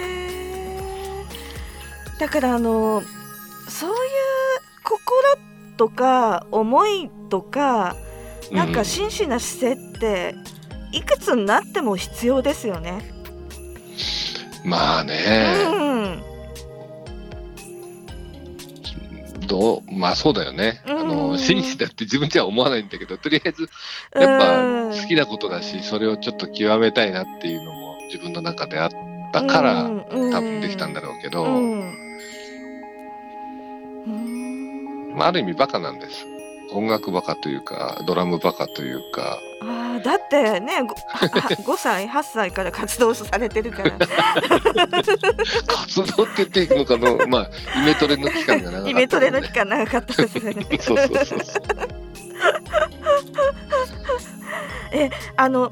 [2.18, 3.02] だからあの
[3.68, 3.96] そういう
[4.84, 5.20] 心
[5.76, 7.96] とか思いとか
[8.52, 10.34] なんか真摯な姿勢って
[10.92, 13.00] いくつになっても必要ですよね。
[14.64, 16.22] まあうね、ん、
[19.46, 20.82] どう、まあそうだよね。
[20.86, 21.08] あうん。
[21.08, 23.68] の、真摯だって自分じゃ思わないんだけど、とりあえず、
[24.14, 27.79] やっぱうん好きなことだし、それをちょっと極めたいなっていうのも
[28.12, 28.90] 自分の中であっ
[29.32, 30.32] たから、うん。
[30.32, 31.80] 多分できたんだろうけど、うん。
[34.06, 35.14] うん。
[35.16, 36.26] まあある意味バカなんです。
[36.72, 39.40] 音楽バカというかドラムバカというか。
[39.62, 40.86] ああだってね 5,
[41.64, 43.92] 5歳8歳から活動されてるから。
[45.66, 50.54] 活動って言っていいのかのまあイメトレの期間が長かった、ね、イメトレの期間長かったですね。
[50.80, 51.62] そうそうそうそう。
[54.92, 55.70] えあの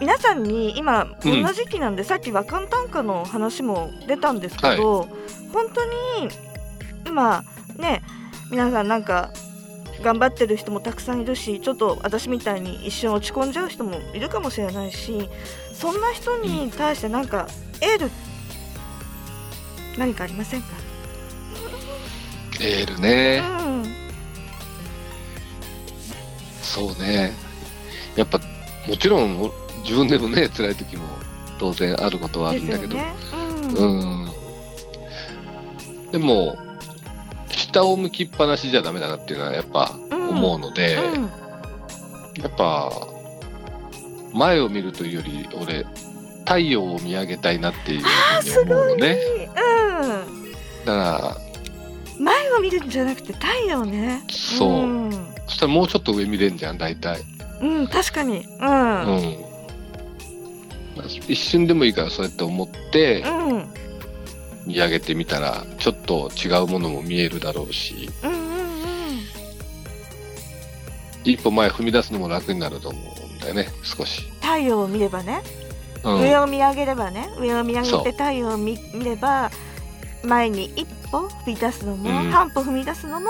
[0.00, 5.08] 皆さんに今こんな時期なんで、さっき和漢短歌の話も出たんですけど、
[5.52, 6.28] 本当に
[7.06, 7.42] 今
[7.76, 8.02] ね
[8.50, 9.30] 皆さんなんか
[10.02, 15.28] 頑張ってる人もたくさんいるしちょっと私みたいに一瞬落ち込んじゃう人もいるかもしれないし
[15.72, 17.48] そんな人に対してなんか
[17.80, 18.10] エール
[19.98, 20.68] 何かありませんか？
[22.60, 23.84] エールね、うん、
[26.62, 27.32] そうね。
[28.14, 28.38] やっぱ
[28.86, 29.50] もちろん
[29.86, 31.04] 自分でもね辛い時も
[31.58, 33.14] 当然あることはあるんだけど、ね。
[33.76, 34.26] ううん。
[34.26, 34.32] ん
[36.10, 36.58] でも
[37.48, 41.22] 下を向きっぱなしじゃダメだなっていうのはやっぱ思うので、うん。
[42.42, 42.90] やっぱ
[44.32, 45.86] 前を見るというより俺
[46.40, 49.18] 太陽を見上げたいなっていうふうに思うのね。
[49.48, 50.84] うん。
[50.84, 51.36] だから
[52.18, 54.22] 前を見るんじゃなくて太陽ね。
[54.30, 55.10] そう、うん、
[55.46, 57.20] そしたらもうちょっと上見れんじゃん大体。
[57.60, 58.38] うん確かに。
[58.38, 59.36] ううんん、
[61.28, 63.48] 一瞬でもいいからそうやって思ってうん。
[63.48, 63.66] うん
[64.66, 68.46] 見上げてみたらちょっと違うものも見えるだろうしうんうん
[71.24, 75.42] 一歩前踏み出すのも楽になると思うんだよね少し、太陽を見ればね、
[76.04, 77.28] うん、上を見上げればね。
[77.38, 79.50] 上を見上げて太陽を見見れば
[80.24, 82.30] 前に一歩踏み出すのも、うん。
[82.30, 83.28] 半歩踏み出すのも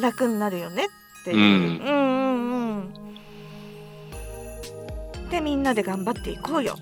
[0.00, 1.44] 楽になるよねっていう、うん。
[1.44, 3.01] うんうんうん
[5.32, 6.78] でみんなで頑張っていこうよ。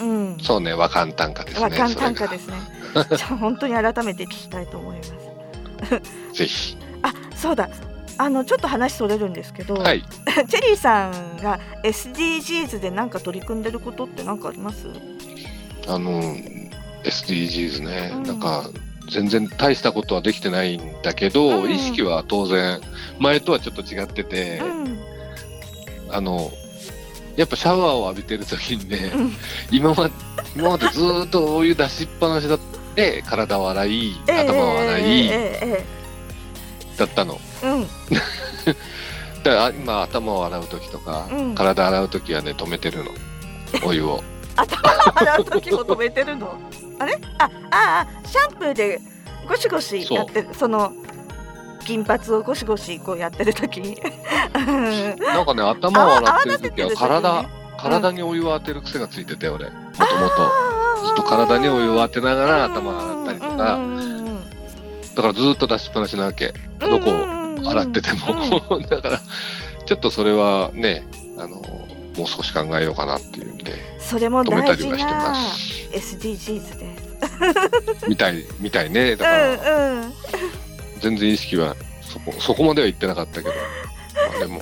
[0.00, 0.38] うん。
[0.40, 2.54] そうね和漢短歌ですね和漢短歌ですね。
[2.94, 5.10] じゃあ本当に改めて聞きたいと思います。
[5.90, 6.00] が
[6.32, 6.76] ぜひ。
[7.02, 7.68] あそうだ。
[8.20, 10.02] あのちょっと話それるんですけど、はい。
[10.48, 14.88] チェリーさんが SDGs で何か取り組んでることって何かあります？
[15.86, 16.22] あの
[17.04, 18.22] SDGs ね、うん。
[18.24, 18.70] なんか
[19.10, 21.72] 全然大したことはできてないんだけど、うん。
[21.72, 22.80] 意識は当然
[23.18, 24.98] 前とはちょっと違ってて、うん。
[26.10, 26.50] あの
[27.38, 29.32] やっぱシャワーを浴びてる時にね、うん。
[29.70, 30.10] 今ま
[30.56, 32.58] 今までずーっとお湯出しっぱなしだっ
[32.96, 35.84] て体を洗いええ頭を洗いええ
[36.98, 37.38] だったの。
[37.62, 37.86] ええうん。
[39.44, 41.54] だから今頭を洗う時とか、うん。
[41.54, 43.12] 体洗う時はね止めてるの。
[43.84, 44.20] お湯を。
[44.56, 46.58] 頭洗う時も止めてるの？
[46.98, 47.20] あれ？
[47.38, 49.00] あああシャンプーで
[49.48, 50.92] ゴシゴシやってるその
[51.88, 53.80] 金髪をゴシゴシこうやってる時。
[53.80, 53.96] に
[54.52, 57.48] なんかね頭を洗ってる時は体、ね
[57.78, 59.66] 体にお湯を当てる癖がついてて俺。
[59.66, 61.06] もともと。
[61.06, 64.18] ずっと体にお湯を当てながら頭洗ったりとか、うんうんうん
[65.14, 66.52] だからずっと出しっぱなしなわけ。
[66.80, 68.60] うんどこうんを洗ってても。
[68.90, 69.20] だから、
[69.86, 71.06] ちょっとそれはね、
[71.38, 76.16] あの、もう少し考えようかなっていう意味で、それも止めた大事りはしてなます。
[76.16, 77.98] SDGs で。
[77.98, 79.16] すみたい、みたいね。
[79.16, 80.14] だから、うんうん
[81.00, 84.60] 全然意識はそこ、そこまでは言ってなかったけど、まあでも、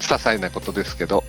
[0.00, 1.24] 些細なことですけど、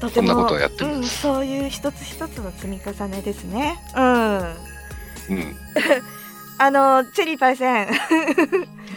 [0.00, 0.96] こんなことをやってます。
[0.96, 3.78] うん、そういう一つ一つの積み重ねですね。
[3.96, 4.38] うん。
[4.38, 5.56] うん。
[6.58, 7.88] あのチェリーパイセン。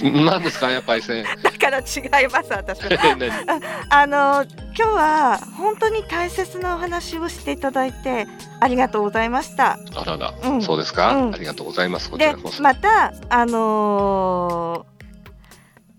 [0.02, 1.24] 何ですか、やっぱりせん。
[1.24, 2.80] だから違います私。
[3.90, 8.28] あの今日は本当に大切なお話をしていただいて
[8.60, 9.78] ありがとうございました。
[9.96, 10.62] あらら、うん。
[10.62, 11.34] そうですか、うん。
[11.34, 12.16] ありがとうございます。
[12.18, 12.36] で。
[12.62, 14.98] またあのー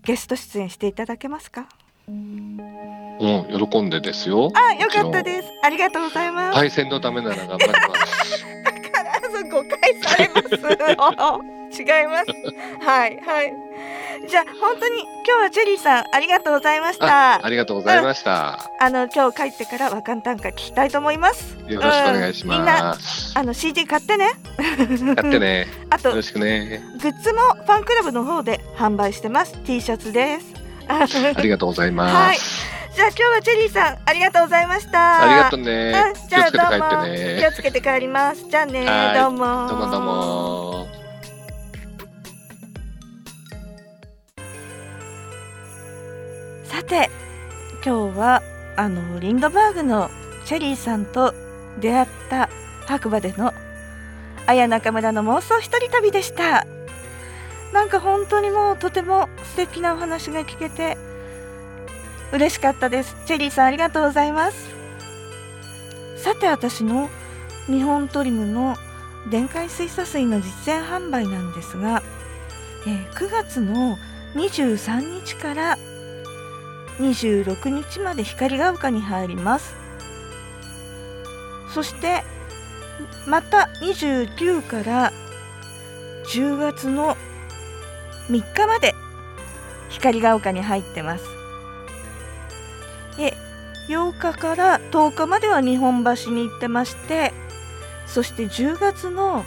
[0.01, 1.67] ゲスト出演していただけますか？
[2.07, 2.57] うん、
[3.69, 4.49] 喜んでですよ。
[4.55, 5.47] あよかったです。
[5.61, 7.77] ありがとうございます、パイセンのためなら頑張りま
[8.07, 8.45] す。
[9.21, 12.85] 必ず誤解され違います。
[12.85, 13.53] はいはい。
[14.27, 17.35] じゃあ本当に今日はチェリーさんありがとうございました。
[17.35, 18.59] あありがとうございました。
[18.79, 21.57] あの今日帰ってから和漢短歌聞きたいと思います。
[21.67, 22.49] よろしくお願いしうん。
[22.51, 23.37] みんなます。
[23.37, 24.31] あの CD 買ってね。
[24.57, 25.67] やってね。
[25.89, 26.81] あとよろしくね。
[27.01, 29.53] グッズもファンクラブの方で販売してます。
[29.63, 30.45] T シャツです。
[30.87, 31.05] あ
[31.41, 32.78] りがとうございます。
[32.99, 35.23] じゃあ今日はチェリーさんありがとうございました。
[35.23, 36.13] ありがとうね。
[36.29, 37.05] じゃあどうも。
[37.05, 37.51] 気ねを。
[37.53, 38.45] つけて帰ります。
[38.49, 39.17] じゃあねはい。
[39.17, 40.87] どうもどうもどうも。
[46.65, 47.09] さて
[47.85, 48.43] 今日は
[48.75, 50.09] あのリンドバーグの
[50.43, 51.33] チェリーさんと
[51.79, 52.49] 出会った
[52.85, 53.53] 白馬での
[54.45, 56.67] 綾中村の妄想一人旅でした。
[57.71, 60.97] なんか本当にもうとても素敵なお話が聞けて
[62.31, 63.15] 嬉しかったです。
[63.25, 64.69] チェリーさんありがとうございます。
[66.17, 67.09] さて私の
[67.67, 68.75] 日本トリムの
[69.31, 72.03] 電解水素水の実践販売なんですが、
[72.85, 73.97] えー9月の
[74.35, 75.77] 23日から
[76.99, 79.73] 26日まで光が丘に入ります。
[81.73, 82.23] そして
[83.27, 85.11] また29から
[86.33, 87.15] 10月の
[88.29, 88.93] 3日まで
[89.89, 91.38] 光が丘に入ってます。
[93.19, 93.35] で
[93.89, 97.33] 8日から10日までは日本橋に行ってまして
[98.07, 99.43] そして10月の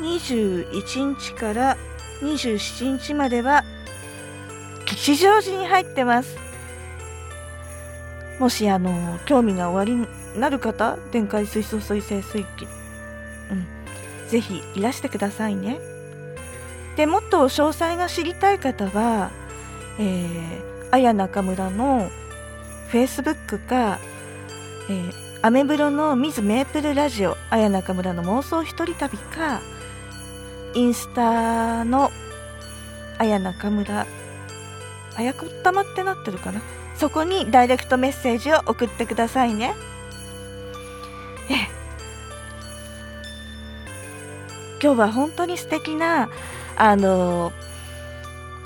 [0.00, 1.76] 21日から
[2.20, 3.64] 27日までは
[4.84, 6.36] 吉祥寺に入ってます。
[8.38, 10.06] もしあの興味がおありに
[10.36, 12.68] なる方電解水素水性水器
[13.50, 13.66] うん
[14.28, 15.78] ぜひいらしてくださいね。
[16.96, 19.30] でもっと詳細が知りたい方は
[19.98, 20.62] えー、
[20.92, 22.10] 綾中村の
[22.88, 23.98] フェイスブックか、
[24.88, 25.12] えー、
[25.42, 29.60] アメブロのミズメープルラジオ綾中村の妄想一人旅か
[30.74, 32.10] インスタの
[33.18, 34.06] 綾中村
[35.16, 36.62] あやこったまってなってるかな？
[36.96, 39.74] そこにダイレクトメッセージを送ってくださいね。
[41.50, 41.68] え。
[44.82, 46.30] 今日は本当に素敵な
[46.76, 47.52] あの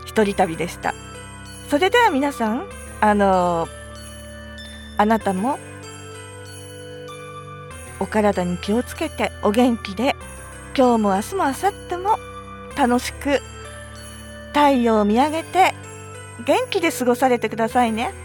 [0.06, 0.94] 一人旅でした。
[1.68, 2.66] それでは皆さん
[3.00, 3.66] あの
[4.96, 5.58] あなたも
[8.00, 10.16] お体に気をつけてお元気で
[10.76, 12.18] 今日も明日も明後日も
[12.76, 13.40] 楽しく
[14.48, 15.74] 太陽を見上げて
[16.44, 18.21] 元気で過ごされてくださいね。